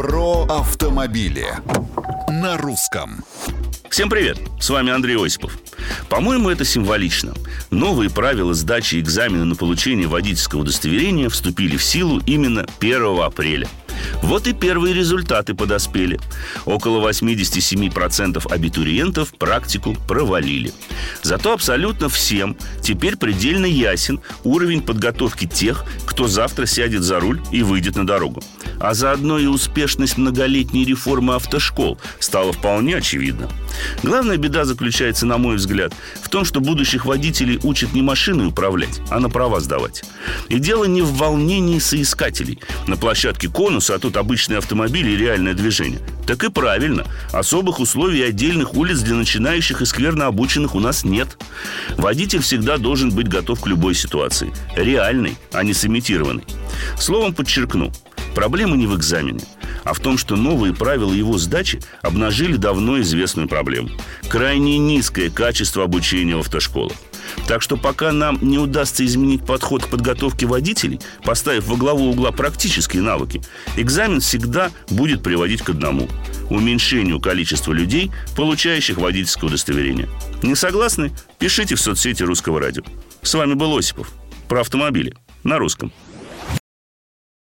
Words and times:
Про 0.00 0.46
автомобили 0.48 1.44
на 2.30 2.56
русском. 2.56 3.22
Всем 3.90 4.08
привет! 4.08 4.38
С 4.58 4.70
вами 4.70 4.92
Андрей 4.92 5.22
Осипов. 5.22 5.58
По-моему, 6.08 6.48
это 6.48 6.64
символично. 6.64 7.34
Новые 7.70 8.08
правила 8.08 8.54
сдачи 8.54 8.98
экзамена 8.98 9.44
на 9.44 9.56
получение 9.56 10.08
водительского 10.08 10.60
удостоверения 10.60 11.28
вступили 11.28 11.76
в 11.76 11.84
силу 11.84 12.18
именно 12.24 12.64
1 12.80 13.20
апреля– 13.20 13.68
вот 14.22 14.46
и 14.46 14.52
первые 14.52 14.94
результаты 14.94 15.54
подоспели. 15.54 16.20
Около 16.64 17.08
87% 17.08 18.52
абитуриентов 18.52 19.32
практику 19.34 19.96
провалили. 20.06 20.72
Зато 21.22 21.52
абсолютно 21.52 22.08
всем 22.08 22.56
теперь 22.82 23.16
предельно 23.16 23.66
ясен 23.66 24.20
уровень 24.44 24.82
подготовки 24.82 25.46
тех, 25.46 25.84
кто 26.06 26.28
завтра 26.28 26.66
сядет 26.66 27.02
за 27.02 27.20
руль 27.20 27.40
и 27.50 27.62
выйдет 27.62 27.96
на 27.96 28.06
дорогу. 28.06 28.42
А 28.78 28.94
заодно 28.94 29.38
и 29.38 29.46
успешность 29.46 30.16
многолетней 30.16 30.84
реформы 30.84 31.34
автошкол 31.34 31.98
стала 32.18 32.52
вполне 32.52 32.96
очевидна. 32.96 33.48
Главная 34.02 34.36
беда 34.36 34.64
заключается, 34.64 35.26
на 35.26 35.38
мой 35.38 35.56
взгляд, 35.56 35.92
в 36.22 36.28
том, 36.28 36.44
что 36.44 36.60
будущих 36.60 37.04
водителей 37.04 37.58
учат 37.62 37.92
не 37.92 38.02
машиной 38.02 38.48
управлять, 38.48 39.00
а 39.10 39.20
на 39.20 39.28
права 39.28 39.60
сдавать. 39.60 40.04
И 40.48 40.58
дело 40.58 40.84
не 40.84 41.02
в 41.02 41.12
волнении 41.14 41.78
соискателей. 41.78 42.60
На 42.86 42.96
площадке 42.96 43.48
конуса, 43.48 43.94
а 43.94 43.98
тут 43.98 44.16
обычные 44.16 44.58
автомобили 44.58 45.10
и 45.10 45.16
реальное 45.16 45.54
движение. 45.54 46.00
Так 46.26 46.44
и 46.44 46.50
правильно. 46.50 47.06
Особых 47.32 47.80
условий 47.80 48.22
отдельных 48.22 48.74
улиц 48.74 49.00
для 49.00 49.16
начинающих 49.16 49.82
и 49.82 49.86
скверно 49.86 50.26
обученных 50.26 50.74
у 50.74 50.80
нас 50.80 51.04
нет. 51.04 51.38
Водитель 51.96 52.40
всегда 52.40 52.78
должен 52.78 53.10
быть 53.10 53.28
готов 53.28 53.60
к 53.60 53.66
любой 53.66 53.94
ситуации. 53.94 54.52
Реальной, 54.76 55.36
а 55.52 55.62
не 55.62 55.74
сымитированной. 55.74 56.44
Словом, 56.98 57.34
подчеркну, 57.34 57.92
проблема 58.34 58.76
не 58.76 58.86
в 58.86 58.96
экзамене– 58.96 59.40
а 59.84 59.94
в 59.94 60.00
том, 60.00 60.18
что 60.18 60.36
новые 60.36 60.74
правила 60.74 61.12
его 61.12 61.38
сдачи 61.38 61.80
обнажили 62.02 62.56
давно 62.56 63.00
известную 63.00 63.48
проблему. 63.48 63.90
Крайне 64.28 64.78
низкое 64.78 65.30
качество 65.30 65.84
обучения 65.84 66.36
в 66.36 66.40
автошколах. 66.40 66.96
Так 67.46 67.62
что 67.62 67.76
пока 67.76 68.12
нам 68.12 68.38
не 68.40 68.58
удастся 68.58 69.04
изменить 69.04 69.44
подход 69.44 69.84
к 69.84 69.88
подготовке 69.88 70.46
водителей, 70.46 71.00
поставив 71.24 71.66
во 71.66 71.76
главу 71.76 72.10
угла 72.10 72.32
практические 72.32 73.02
навыки, 73.02 73.40
экзамен 73.76 74.20
всегда 74.20 74.70
будет 74.88 75.22
приводить 75.22 75.62
к 75.62 75.70
одному– 75.70 76.08
уменьшению 76.50 77.20
количества 77.20 77.72
людей, 77.72 78.10
получающих 78.36 78.98
водительское 78.98 79.48
удостоверение. 79.48 80.08
Не 80.42 80.54
согласны? 80.54 81.12
Пишите 81.38 81.74
в 81.74 81.80
соцсети 81.80 82.22
Русского 82.22 82.60
радио. 82.60 82.82
С 83.22 83.34
вами 83.34 83.54
был 83.54 83.76
Осипов. 83.76 84.10
Про 84.48 84.60
автомобили. 84.60 85.14
На 85.44 85.58
русском. 85.58 85.92